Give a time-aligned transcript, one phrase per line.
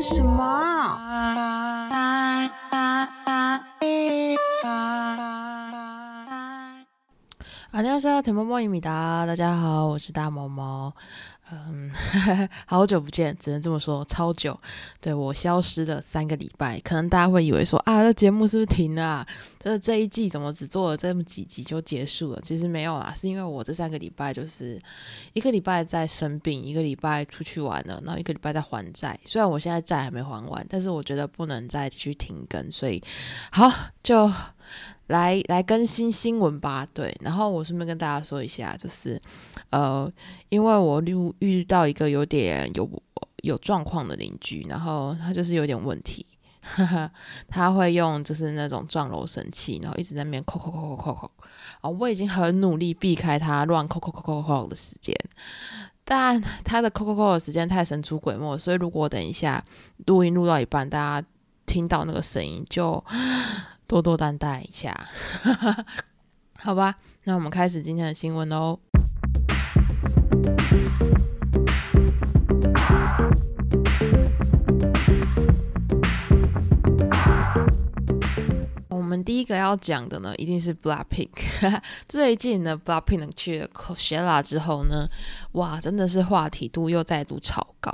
[0.00, 0.59] 什么？
[8.22, 10.94] 大毛毛一米达，大家好，我是大毛毛。
[11.50, 11.90] 嗯，
[12.66, 14.58] 好久不见，只能这么说，超久。
[15.00, 19.26] 对我消失了三个礼拜，可能大家会以为说啊，这节目是不是停了？
[19.58, 22.40] 这这一季怎么只做了这么几集就结束了？
[22.42, 24.78] 其实没有啊，是因为我这三个礼拜就是
[25.32, 29.18] 一个礼拜在生病，一个礼拜出去玩了，然后一个礼拜在还债。
[29.24, 33.02] 虽然我现在债还没还完，但是我觉得不能再继续停更，所以
[33.50, 34.30] 好就。
[35.08, 39.20] 来来更新新闻吧，对，然后我顺便跟大家说一下，就是
[39.70, 40.10] 呃，
[40.48, 42.88] 因为我遇遇到一个有点有
[43.42, 46.24] 有状况的邻居，然后他就是有点问题，
[47.48, 51.30] 他会用就是那种撞楼神器，然后一直在那边扣扣扣扣扣扣，
[51.80, 55.12] 啊，我已经很努力避开他乱扣扣扣扣扣的时间，
[56.04, 59.64] 但他的扣扣扣的时间太神出鬼没，所以如果等一下
[60.06, 61.26] 录音录到一半，大家
[61.66, 63.02] 听到那个声音就。
[63.90, 64.94] 多多担待一下，
[66.56, 66.94] 好吧。
[67.24, 68.78] 那我们开始今天的新闻喽。
[78.88, 81.28] 我们第一个要讲的呢，一定是 Blackpink。
[82.06, 85.08] 最近呢，Blackpink 去了 Coachella 之后呢，
[85.54, 87.92] 哇，真的是话题度又再度超高。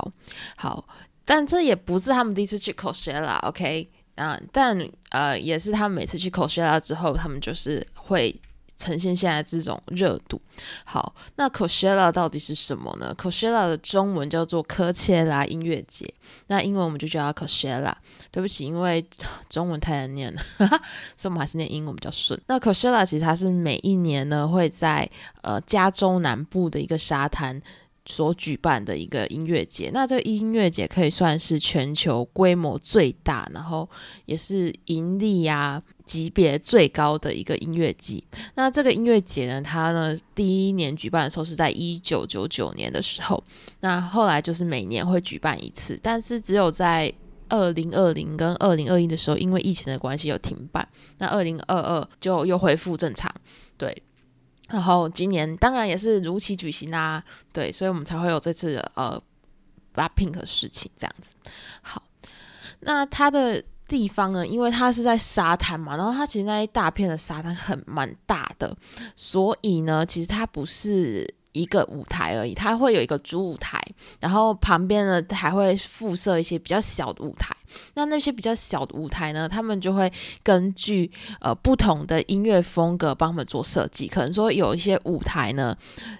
[0.55, 0.87] 好，
[1.25, 3.89] 但这也不是他们第一次去 Coachella，OK。
[4.17, 4.77] 啊，但
[5.09, 8.35] 呃，也是他们每次去 Coachella 之后，他们就是会
[8.75, 10.39] 呈现现在这种热度。
[10.83, 16.11] 好，那 Coachella 到底是什么呢？Coachella 的中文叫做科切拉音乐节，
[16.47, 17.93] 那英文我们就叫它 Coachella。
[18.29, 19.03] 对不起，因为
[19.49, 20.41] 中文太难念了，
[21.17, 22.39] 所以我们还是念英文比较顺。
[22.47, 25.09] 那 Coachella 其实它是每一年呢会在
[25.41, 27.59] 呃加州南部的一个沙滩。
[28.07, 33.87] 所举办的一个音乐节，那这个音乐节可以算是全球规模最大，然后
[34.25, 38.23] 也是盈利呀级别最高的一个音乐季。
[38.55, 43.43] 那这个音乐节呢，它呢第一年举办的时候是在一九九九年的时候，
[43.81, 47.13] 那后来就是每年会举办一次，但是只有在
[47.49, 53.29] 二零二零跟二零二一的时候，因为疫情的关系有停办，那二零二二就又恢复正常，
[53.77, 54.03] 对。
[54.67, 59.21] 然后今年当然也是如期举行啦，对，所以我们才会有这次的呃
[59.93, 61.33] ，Blackpink 的事情这样子。
[61.81, 62.03] 好，
[62.81, 68.75] 那它的地方呢，因为它是在沙滩嘛，然后它其实那一大片的沙滩很蛮大的，
[69.15, 71.35] 所以呢，其实它不是。
[71.53, 73.81] 一个舞台而已，它会有一个主舞台，
[74.19, 77.55] 然后旁边呢还会附设一些比较小的舞台。
[77.95, 80.11] 那那些比较小的舞台呢，他们就会
[80.43, 84.07] 根据呃不同的音乐风格帮他们做设计。
[84.07, 85.75] 可能说有一些舞台呢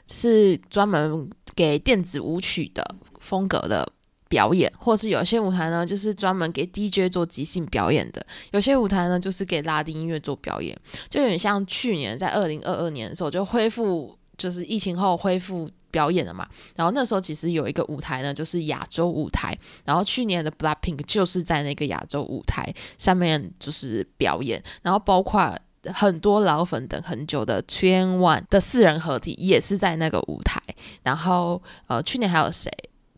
[0.07, 2.83] 是专门给电子舞曲的
[3.19, 3.87] 风格的
[4.29, 8.25] 表演，或是有些舞台呢就是专门给 DJ 做即兴表演的。
[8.51, 10.77] 有些舞台呢就是给拉丁音乐做表演，
[11.09, 14.17] 就有点像去年在二零二二年的时候就恢复。
[14.37, 25.57] 就是疫情后恢复表演了嘛，然后那时候其实有一个舞台呢，就是亚洲舞台，然后去年的 Blackpink 就是在那个亚洲舞台上面就是表演，然后包括
[25.93, 30.61] 很多老粉等很久的 TWIN ONE 的四人合体也是在那个舞台，
[31.03, 32.71] 然后呃去年还有谁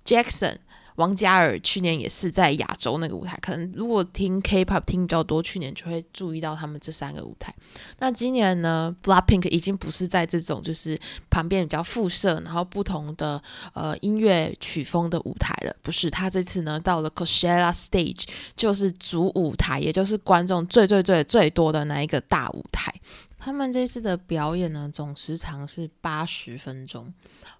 [0.06, 0.56] ？Jackson。
[1.00, 7.56] 王嘉尔去年也是在亚洲那个舞台，可能如果听 K-pop 听比较多，去年就会注意到他们这三个舞台。
[8.00, 11.00] 那今年呢，Blackpink 已经不是在这种就是
[11.30, 13.42] 旁边比较附设，然后不同的
[13.74, 18.26] 呃音乐曲风的舞台了，不是，他这次呢到了 Coachella Stage，
[18.58, 22.94] 就是主舞台，也就是观众最最最最多的那一个大舞台。
[23.38, 27.14] 他们这次的表演呢，总时长是八十分钟。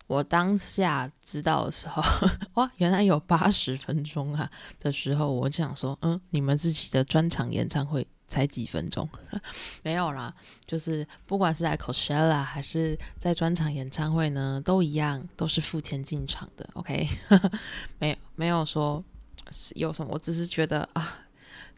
[0.10, 2.02] 我当下知道的时候，
[2.56, 4.50] 哇，原来有八十分钟啊！
[4.80, 9.08] 的时候，我想说，嗯，你们自己的专场演唱会才几分钟？
[9.84, 10.34] 没有啦，
[10.66, 16.68] 就是不管是在 Coachella 还是在专场演唱会呢，都一样，都是付钱进场的。
[16.74, 17.08] OK，
[18.00, 19.04] 没有没有说
[19.76, 21.20] 有什么，我只是觉得啊。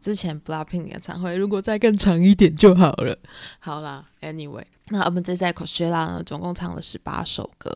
[0.01, 3.17] 之前 Blackpink 演唱会如果再更长一点就好了。
[3.59, 7.73] 好啦 a n y w a y 那我们这次 Coachella 呢，总共唱了十八首歌。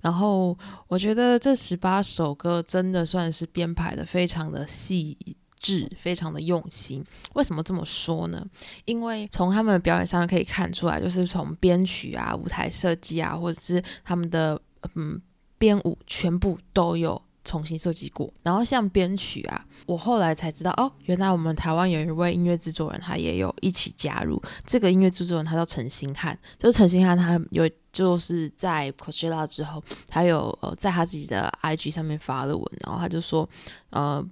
[0.00, 0.58] 然后
[0.88, 5.16] 我觉得这十八首歌真的算是编排的非常的细
[5.60, 7.04] 致，非常的用心。
[7.34, 8.44] 为什么这么说呢？
[8.84, 14.60] 因为从他们的表演上可以看出来，就是从编曲啊、舞台设计啊，或者是他们的
[14.96, 15.20] 嗯
[15.58, 17.20] 编舞，全部都有。
[17.46, 24.42] 重新设计过，然后像编曲啊，我后来才知道哦，原来我们台湾有一位音乐制作人，他也有一起加入。
[24.66, 33.48] 这个音乐制作人他叫陈星汉，就是陈星汉，他有就是在 Coachella 之后，他有呃在他自己的 IG 上面发了文，然后他就说，
[33.90, 34.22] 呃，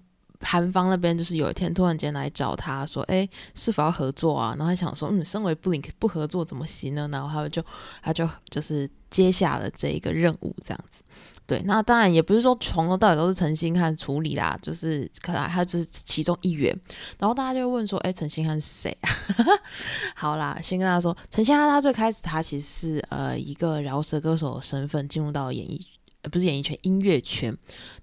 [0.40, 4.54] 韩方那边就是有一天突然间来找他说，哎，是否要合作啊？
[4.58, 7.08] 然后他想说，嗯，身为 Blink 不合作怎么行呢？
[7.12, 7.64] 然后他就
[8.02, 11.02] 他就就是接下了这一个任务，这样子。
[11.46, 16.74] 对，那当然也不是说从头到尾都是陈星汉处理啦，就是可能他就是其中一员。
[17.18, 19.10] 然后大家就会问说，哎，陈星汉是谁啊？
[20.16, 25.78] 好啦，先跟大家说，陈星汉他最开始他其实是呃一个饶舌歌手的身份进入到演艺，
[26.22, 27.54] 呃不是演艺圈，音乐圈。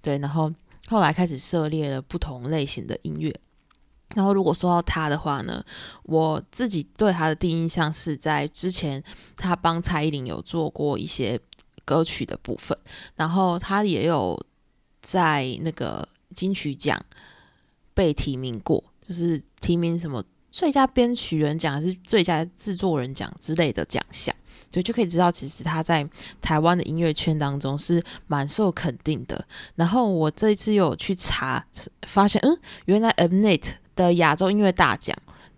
[0.03, 0.53] 对，然后
[0.87, 3.35] 后来开始涉猎了不同类型的音乐。
[4.13, 5.63] 然后如果说到他的话呢，
[6.03, 9.03] 我自己对他的第一印象是在之前
[9.35, 11.39] 他帮蔡依林有做过一些。
[11.91, 12.77] 歌曲的部分，
[13.17, 14.41] 然后他也有
[15.01, 16.97] 在那个金曲奖
[17.93, 20.23] 被提名过，就是提名什么
[20.53, 24.33] 最佳编曲人奖还是最佳制作人奖之类的奖项，
[24.71, 26.07] 所以就可以知道，其实他在
[26.41, 29.45] 台湾的音乐圈当中是蛮受肯定的。
[29.75, 31.65] 然后我这一次有去查，
[32.07, 35.13] 发现嗯，原来 Mnet 的亚洲音乐大奖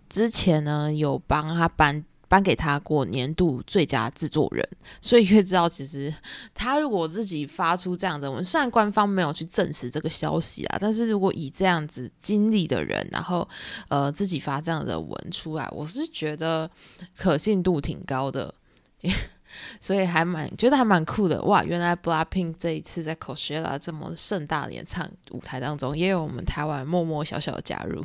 [0.08, 2.04] 之前呢有帮他颁。
[2.28, 4.66] 颁给他过年度最佳制作人，
[5.00, 6.14] 所以可以知道，其实
[6.52, 13.48] 他如果自己发出这样的文，虽然官方没有去证实这个消息啊，但是如果以这样子经历的人，然后
[13.88, 16.70] 呃自己发这样的文出来，我是觉得
[17.16, 18.54] 可信度挺高的，
[19.80, 21.62] 所以还蛮觉得还蛮酷的哇！
[21.62, 28.02] 原来 Blackpink 这一次在 Coachella 这么盛大的演唱舞台当中，也有我们台湾默默小小的加入，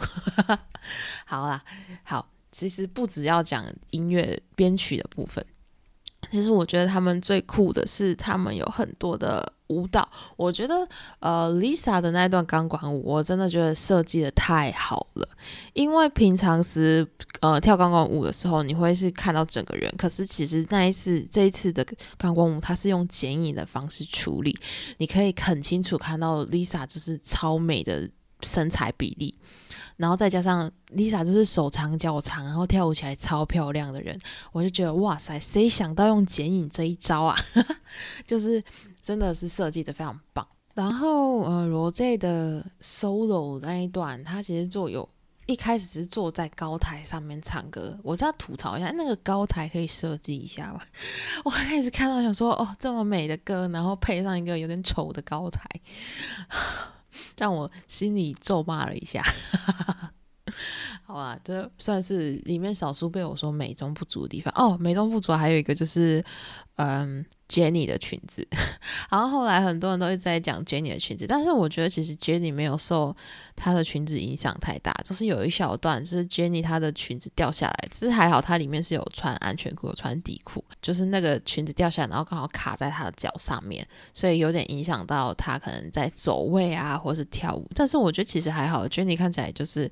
[1.26, 1.64] 好啦，
[2.04, 2.28] 好。
[2.60, 5.46] 其实不只要讲音乐编曲的部分，
[6.30, 10.10] 其实我觉得他们最酷的是他们有很多的舞蹈。
[10.36, 10.86] 我觉得
[11.20, 15.26] 呃，Lisa 的那段钢管舞，我真的觉得设计的太好了。
[15.72, 17.08] 因为平常时
[17.40, 21.86] 呃跳钢管舞的时候，你会是看到整个人，可是其实那一次这一次的
[22.18, 24.54] 钢管舞，它是用剪影的方式处理，
[24.98, 28.10] 你可以很清楚看到 Lisa 就是超美的
[28.42, 29.38] 身材比例。
[29.98, 34.18] 然后再加上 Lisa 就是手长脚长，然后跳舞起来超漂亮的人，
[34.54, 37.36] 我就觉得哇塞，谁想到用剪影这一招啊？
[38.26, 38.64] 就是
[39.04, 40.48] 真的是设计的非常棒。
[40.74, 45.10] 然后呃，罗 J 的 solo 那一段，他其实做有
[45.48, 50.80] 一开始是坐在高台上面唱歌，我再吐槽一下，那个高台可以设计一下吗？
[51.44, 55.68] 我开始看到想说，哦，这么美的歌，然后配上一个有点丑的高台。
[57.38, 59.24] 让我心里咒骂了一下，
[61.10, 64.78] 好啊，这算是里面少数被我说美中不足的地方哦。
[64.80, 66.24] 美中不足还有一个就是，
[66.76, 67.26] 嗯。
[67.50, 68.48] Jenny 的裙子，
[69.10, 73.18] 然后后来很多人都一直在讲 Jenny 的裙子，但是我觉得其实 Jenny 没有受
[73.56, 83.84] 她的裙子影响太大，就是有一小段就是 Jenny 她的裙子掉下来，只是还好她里面是有穿安全裤、有穿底裤，就是那个裙子掉下来，然后刚好卡在她的脚上面，
[84.14, 87.68] 所以有点影响到她可能在走位啊，或是跳舞。
[87.74, 89.92] 但是我觉得其实还好，Jenny 看起来就是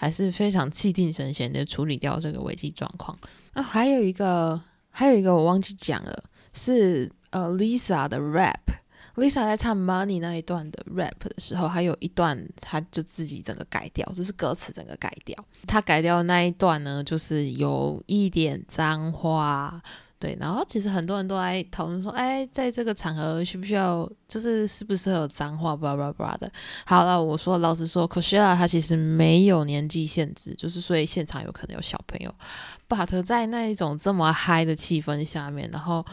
[0.00, 3.18] 还是非常气定神闲的处理掉这个危机状况。
[3.52, 4.60] 那还有一个，
[4.90, 6.24] 还有一个我忘记讲了。
[6.54, 15.36] 是呃，Lisa 的 rap，Lisa 在唱 Money 那一段的 rap 的时候，还有一段，他就自己整个改掉，就是歌词整个改掉。
[15.66, 19.82] 他改掉的那一段呢，就是有一点脏话。
[20.18, 26.52] 对，然后其实很多人都在讨论说，哎，在这个场合需不需要，就是是不是有脏话，巴拉巴拉的。
[26.84, 32.32] 好了，我说老实说 c o s h e l a 它其实没有年纪限制，就是所以现场有可能有小朋友。
[32.88, 36.04] But 在那一种这么嗨的气氛下面，然后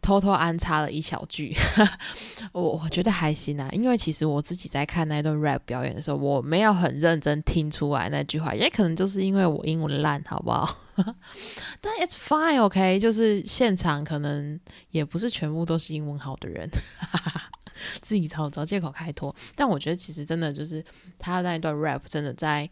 [0.00, 1.54] 偷偷安插了一小句，
[2.52, 10.78] 我我觉得还行啊，因为其实我自己在看那段 rap 表演的时候，我没有很认真听出来那句话，也可能就是因为我英文烂，好不好？
[11.80, 14.58] 但 it's fine，OK，就是现场可能
[14.92, 16.70] 也不是全部都是英文好的人，
[18.00, 19.34] 自己找找借口开脱。
[19.54, 20.84] 但我觉得其实真的就是
[21.18, 22.68] 他那一段 rap 真的在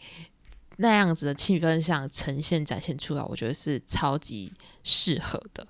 [0.77, 4.53] 那样子的气氛下呈现展现出来，我觉得是超级
[4.83, 5.67] 适合的。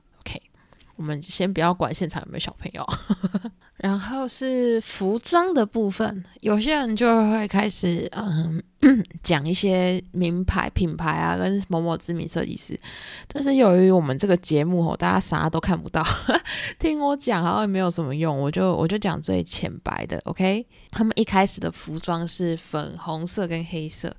[0.97, 2.87] 我们先不要管现场有没有小朋友。
[3.79, 8.63] 然后是服装的部分，有些人就会开始嗯
[9.25, 12.79] 讲一些名牌品牌啊，跟某某知名设计师。
[13.27, 16.05] 但是由于我们这个节目哦，大家啥都看不到，
[16.79, 20.21] 听我讲好像也没有什么用，我就我就讲最浅白的。
[20.27, 24.15] OK，他们一开始的服装是粉红色跟黑色。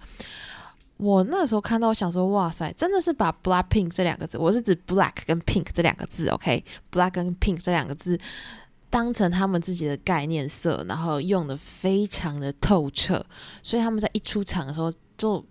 [0.98, 8.20] 我那时候看到，我想说，哇塞，真的是把 black pink 这两个字，我是指 black 跟 pink 这两个字，OK，black 跟 pink 这两个字。
[8.90, 13.26] 当成他们自己的概念色，然后用的非常的透彻，
[13.64, 15.44] 所以他们在一出场的时候就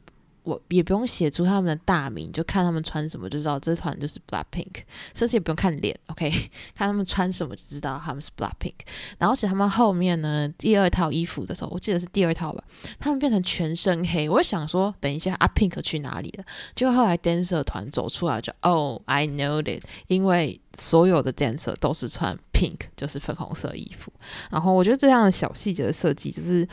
[0.45, 4.83] 我也不用写出他们的大名，就看他们穿什么就知道这团就是 Blackpink，
[5.15, 6.31] 甚至也不用看脸，OK，
[6.75, 8.75] 看他们穿什么就知道他们是 Blackpink。
[9.19, 12.65] 然后，且他们后面呢，第二套衣服的时候，我记得是第二套吧，
[12.99, 14.29] 他们变成全身黑。
[14.29, 16.45] 我想说，等一下阿 Pink 去哪里了？
[16.75, 24.13] 就后来 Dancer 团走出来，就哦，I know it，因为所有的 Dancer 都是穿 Pink，就是粉红色衣服。
[24.51, 26.67] 然后我觉得这样的小细节的设计，就是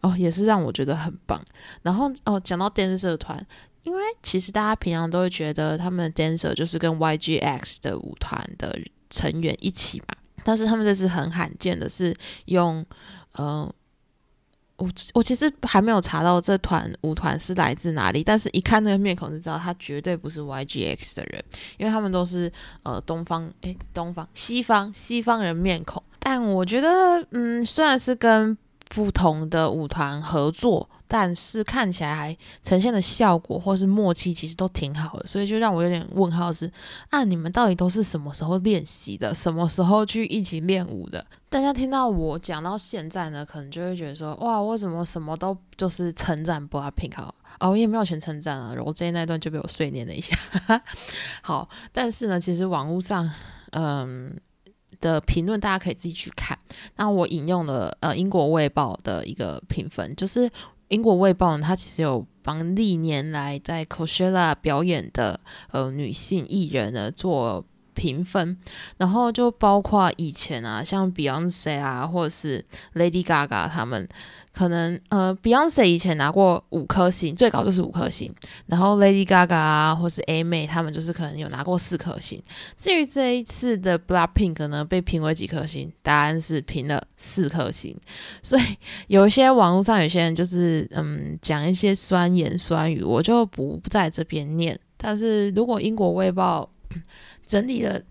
[0.00, 1.40] 哦，也是让我觉得很棒。
[1.82, 3.46] 然后哦，讲到 Dancer 团，
[3.84, 8.76] 因为其实大家平常都会觉得他们 Dancer 就是跟 YGX 的舞团的
[9.08, 10.16] 成员一起嘛。
[10.42, 12.16] 但是他们这次很罕见的是
[12.46, 12.84] 用，
[13.38, 13.72] 嗯，
[14.78, 21.44] 我我其实还没有查到这团舞团是来自哪里，但是一看那个面孔就知道他绝对不是 YGX 的人，
[21.76, 22.50] 因为他们都是
[22.84, 26.02] 呃东方诶，东方西方西方人面孔。
[26.20, 26.88] 但我觉得，
[27.32, 28.56] 嗯，虽然是跟
[28.88, 30.88] 不同的舞团合作。
[31.10, 36.70] 但是看起来还呈现的效果或是默契其实都挺好的，所以就让我有点问号是
[37.08, 39.34] 啊，你们到底都是什么时候练习的？
[39.34, 41.24] 什么时候去一起练舞的？
[41.48, 50.36] 大家听到我讲到现在呢，可能就会觉得说哇，为什么什么都就是称赞 BLACKPINK 好哦，也没有全称赞啊，然后这那段就被我碎念了一下。
[51.40, 53.30] 好，但是呢，其实网络上
[53.70, 54.38] 嗯
[55.00, 56.58] 的评论大家可以自己去看。
[56.96, 60.50] 那我引用了呃英国卫报的一个评分，就是。
[60.88, 65.38] 英国卫报呢，它其实有帮历年来在 Coachella 表演的
[65.70, 67.62] 呃女性艺人呢做
[67.92, 68.56] 评分，
[68.96, 72.64] 然后就包括以前啊，像 Beyonce 啊，或者是
[72.94, 74.08] Lady Gaga 他们。
[74.58, 78.34] 可能呃，Beyonce 以前拿过五颗星，最高就是五颗星。
[78.66, 82.42] 然后 Lady Gaga 啊，或是 A 妹，他们就是可能有拿过四颗星。
[82.76, 85.92] 至于这一次的 Blackpink 呢，被评为几颗星？
[86.02, 87.96] 答案是评了四颗星。
[88.42, 88.62] 所以
[89.06, 94.76] 有一些网络上有些人就是嗯，讲一些酸言酸语，我就不在这边念。
[94.96, 96.68] 但是如果英国卫报
[97.46, 98.02] 整理了。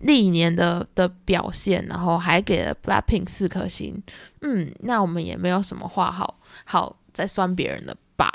[0.00, 4.02] 历年的的表现，然后还给了 Blackpink 四颗星，
[4.40, 8.30] 嗯，那我们也没有什么话好好再酸别人了吧。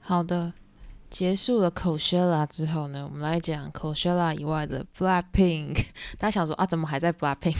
[0.00, 0.52] 好的。
[1.10, 5.84] 结束了 Coachella 之后呢，我们来讲 Coachella 以外的 Blackpink。
[6.18, 7.56] 大家想说啊，怎么还在 Blackpink？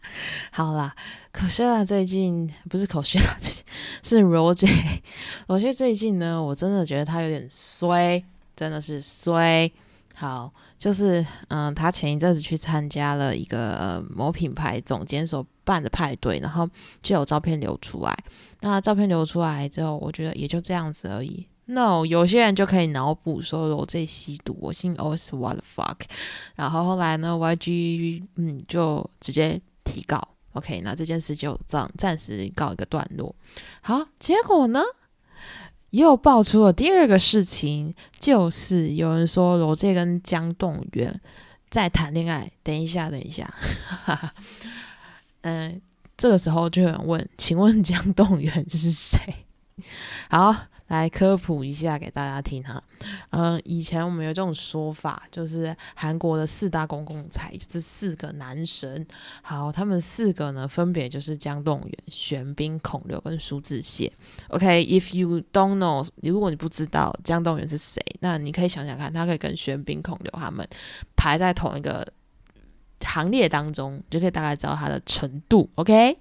[0.52, 0.94] 好啦
[1.32, 3.64] ，Coachella 最近不是 Coachella 最近
[4.02, 5.00] 是 Roger。
[5.48, 8.22] Roger 最近呢，我真的觉得他有点衰，
[8.54, 9.72] 真的是衰。
[10.14, 16.68] 好，就是嗯，他前一阵子去参加了一个某品牌总监所办的派对，然后
[17.02, 18.16] 就有照片流出来。
[18.60, 21.46] 那照片流出来之后，我觉得也就这样子而已。
[21.66, 25.96] No，有些人就可以脑补说我这吸毒，我信 always what the fuck。
[26.56, 30.20] 然后后来呢，YG 嗯就直接提告
[30.54, 33.32] ，OK，那这件事就暂暂时告一个段落。
[33.80, 34.82] 好，结果呢
[35.90, 41.20] 又爆出了第二个事情，就是有人说罗杰跟江栋元
[41.70, 42.50] 在谈恋爱。
[42.64, 43.48] 等一下，等一下，
[45.42, 45.80] 嗯，
[46.16, 49.46] 这个时候就有人问，请问江栋元是谁？
[50.28, 50.56] 好。
[50.92, 52.82] 来科普一下给大家听哈，
[53.30, 59.06] 嗯，以前我们有这种说法，就是韩国的四大公共财，这四个男神，
[59.40, 64.12] 好，他们四个呢，分别就是姜栋元、玄彬、孔刘跟苏志燮。
[64.48, 70.68] OK，if you don't know，如果你不知道姜栋元是谁，那你可以想想看，他可以跟玄彬、孔刘他们
[71.16, 72.06] 排在同一个
[73.00, 75.70] 行列当中，就可以大概知道他的程度。
[75.76, 76.18] OK。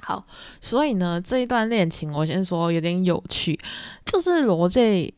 [0.00, 0.24] 好，
[0.60, 3.58] 所以呢，这一段恋情我先说有点有趣，
[4.04, 5.12] 就是罗这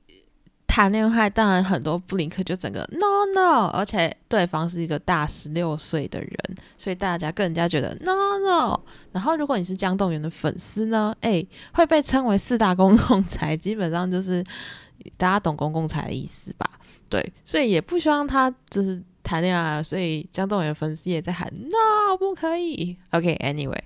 [0.66, 6.36] 谈恋爱，当然很多布林克就整个 no no，而且对方是一个大十六岁的人，
[6.78, 8.80] 所以大家更加觉得 no no。
[9.12, 14.44] 然后如果你是江栋元的粉丝呢，哎，会被称为四大公共财，基本上就是
[15.16, 16.70] 大家懂公共财的意思吧？
[17.08, 22.96] 对，所以也不希望他就是谈恋爱，所以江栋元粉丝也在喊 no 不可以。
[23.10, 23.82] OK，anyway。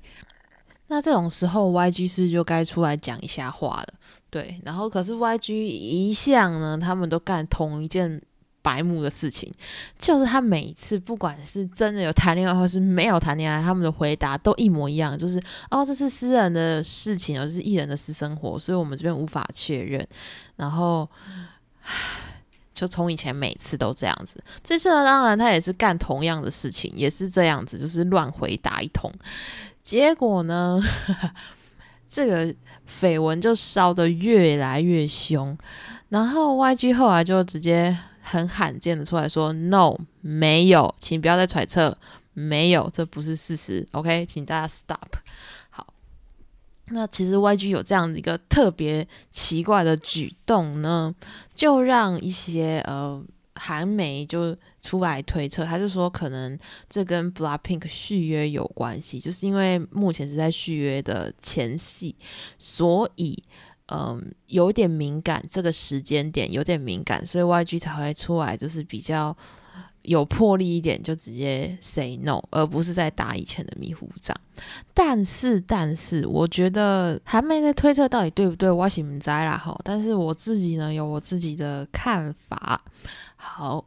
[0.88, 3.94] 那这种时候，YG 是就该出来讲一下话了，
[4.30, 4.60] 对。
[4.64, 8.20] 然后可是 YG 一向呢，他们都干同一件
[8.60, 9.52] 白目的事情，
[9.98, 20.06] 就是他每一次不管是真的有谈恋爱，或是没有谈恋爱，他们的回答都一模一样，就是哦，这是私人的事情，而是艺人的私生活，所以我们这边无法确认。
[20.56, 21.08] 然后，
[22.74, 29.10] 就从以前每次都这样子，这次呢，当然他也是干同样的事情，也是这样子，就是乱回答一通。
[29.84, 30.80] 结果呢，
[32.08, 32.54] 这个
[32.88, 35.56] 绯闻就烧得越来越凶，
[36.08, 41.96] 然后 YG 后来就直接很罕见的出来说 “no”，没有，请不要再揣测，
[42.32, 43.86] 没有，这不是事实。
[43.92, 45.18] OK，请大家 stop。
[45.68, 45.86] 好，
[46.86, 51.14] 那其实 YG 有这样的一个特别奇怪的举动呢，
[51.54, 53.22] 就让一些呃
[53.54, 56.56] 韩媒就出来推测，他就说可能
[56.88, 62.14] 这跟 BLACKPINK 续约有关系，就是因为目前是在续约的前戏，
[62.58, 63.42] 所以。
[63.88, 69.36] 嗯，有点敏感，这个时间点有点敏感，所以 YG 才会出来，就是比较
[70.00, 74.34] 有魄力一点，就直接 say no，而不是在打以前的迷糊仗。
[74.94, 79.78] 但是，但是，我觉得还没在推测到底对不对，我心不在啦哈。
[79.84, 82.82] 但是我自己呢，有我自己的看法。
[83.36, 83.84] 好。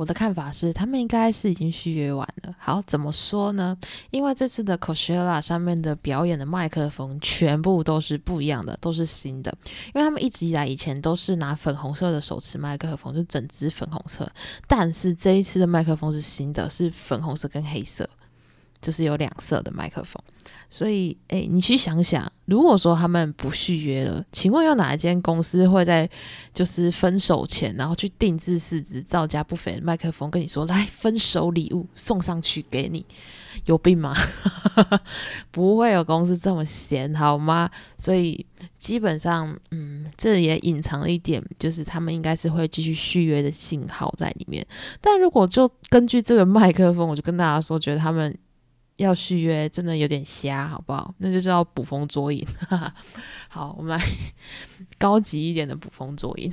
[0.00, 2.54] 我的看法是，他们应该是已经续约完了。
[2.58, 3.76] 好，怎么说呢？
[4.10, 9.54] 因为这次的 Coachella 上面的表演的麦克风全部都是不一样的，都是新的。
[9.88, 14.26] 因为他们一直以来以前都是拿粉红色的手持麦克风，就整支粉红色。
[14.66, 18.08] 但是这一次的麦克风是新的，是粉红色跟黑色，
[18.80, 20.22] 就是有两色的麦克风。
[20.72, 26.08] 所以，哎，你去想想，如果说他们不续约了，请问有哪一间公司会在
[26.54, 33.04] 就是分手前，然后去定制四支造价不菲的麦克风，跟你说来分手礼物送上去给你？
[33.66, 34.14] 有病吗？
[35.50, 37.68] 不会有公司这么闲好吗？
[37.98, 38.46] 所以
[38.78, 44.64] 基本上，嗯，这也隐藏了一点，就是他们应该是会继续续约的信号在里面。
[45.00, 48.38] 但如果就根据这个麦克风，我就跟大家说，觉得他们。
[49.00, 51.14] 要续约真的有点瞎，好不好？
[51.18, 52.46] 那就叫捕风捉影。
[53.48, 54.04] 好，我们来
[54.98, 56.50] 高级一点的捕风捉影，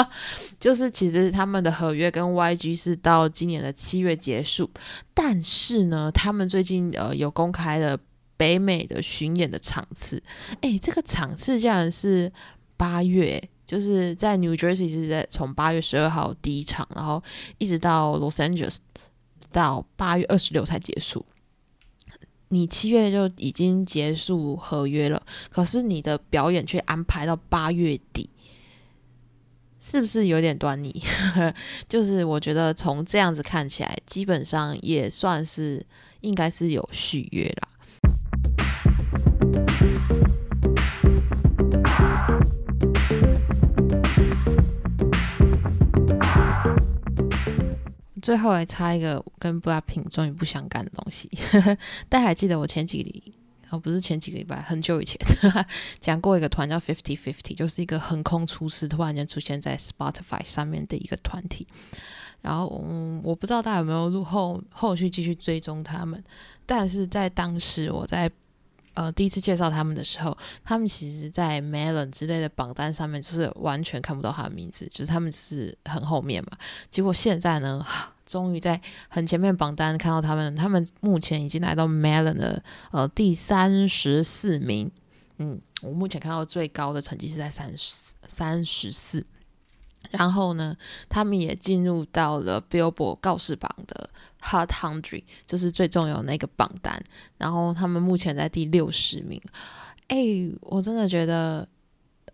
[0.60, 4.70] 就是其实他们的合约跟 YG 是到今年的七月结束，
[5.14, 7.98] 但是呢，他们最近呃有公开了
[8.36, 10.22] 北美的巡演的场次。
[10.60, 12.30] 诶，这个场次竟然是
[12.76, 17.22] 八月，就是在 New Jersey 是在从八月十二号第一场，然后
[17.56, 18.76] 一直到 Los Angeles
[19.50, 21.24] 到八月二十六才结束。
[22.50, 28.30] 你七月就已经结束合约了，可是你的表演却安排到八月底，
[29.80, 31.02] 是不是有点端倪？
[31.88, 35.84] 就是我觉得从这样子看起来，基本上也算是
[36.22, 37.68] 应该是有续约啦。
[48.28, 51.30] 最后来插一个跟 BLACKPINK 终于不相干的东西，
[52.10, 53.32] 大家还记得我前几个礼，
[53.70, 55.18] 哦不是前几个礼拜，很久以前
[55.98, 61.66] 讲过一个团叫 Fifty Fifty，就是一个横空出世，突然间出现在 Spotify 上面的一个团体。
[62.42, 66.22] 然后嗯，我不知道大家有没有录后后续继续追踪他们，
[66.66, 68.30] 但是在当时我在
[68.92, 76.58] 呃第一次介绍他们的时候，他们其实在 Melon 之类的榜单上面就是完全看不到他的名字，就是他们是很后面嘛。
[76.90, 77.82] 结果现在呢？
[78.28, 82.62] 终于在很前面榜单看到他们，他们目前已经来到 Melon 的
[82.92, 84.88] 呃第三十四名。
[85.38, 89.26] 嗯，我目前看到最高的成绩是在三十三十四。
[90.10, 90.76] 然后呢，
[91.08, 94.10] 他们也进入到了 Billboard 告示榜的
[94.42, 97.02] Hot Hundred，就是最重要那个榜单。
[97.38, 99.42] 然后他们目前在第六十名。
[100.08, 100.18] 哎，
[100.60, 101.66] 我真的觉得。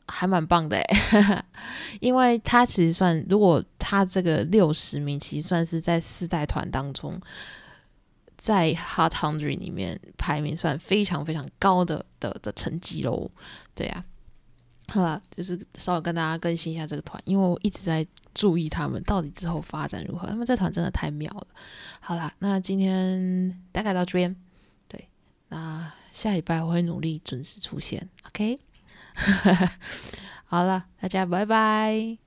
[0.07, 1.45] 还蛮棒的诶，
[2.01, 7.19] 因为他其实算，如果他这个六十名，其实算是在四代团当中，
[8.37, 13.31] 在 Hot Hundred 里面排名算非常非常高的的的成绩喽。
[13.75, 14.05] 对呀，
[14.89, 20.29] 好了，就是稍微跟大家更新一下这个团，因为我一直在注意他们到底之后发展如何。
[20.29, 21.47] 他们这团真的太妙了。
[22.01, 24.37] 好啦，那今天大概到这边，
[24.87, 25.09] 对，
[25.49, 28.61] 那下礼拜我会努力准时出现，OK。
[30.47, 32.24] 好了，大家拜拜。